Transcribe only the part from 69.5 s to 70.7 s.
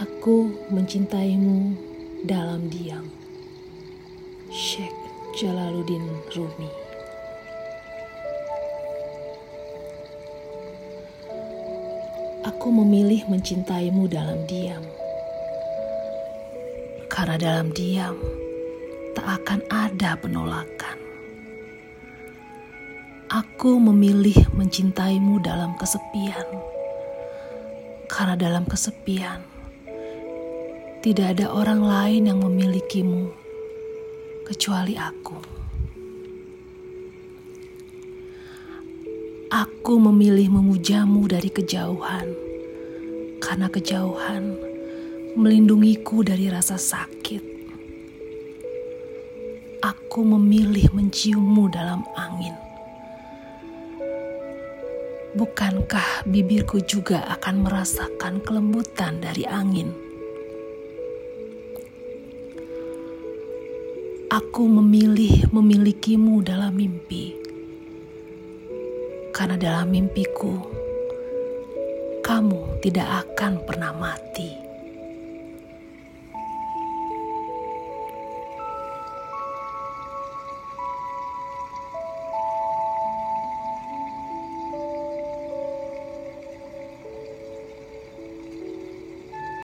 dalam mimpiku